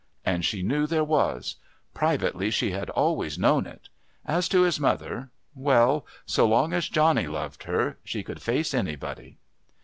And 0.25 0.43
she 0.43 0.63
knew 0.63 0.87
there 0.87 1.03
was; 1.03 1.57
privately 1.93 2.49
she 2.49 2.71
had 2.71 2.89
always 2.89 3.37
known 3.37 3.67
it. 3.67 3.87
As 4.25 4.49
to 4.49 4.63
his 4.63 4.79
mother 4.79 5.29
well, 5.53 6.07
so 6.25 6.47
long 6.47 6.73
as 6.73 6.89
Johnny 6.89 7.27
loved 7.27 7.65
her 7.65 7.99
she 8.03 8.23
could 8.23 8.41
face 8.41 8.73
anybody. 8.73 9.37